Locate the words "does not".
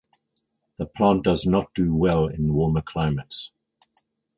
1.25-1.71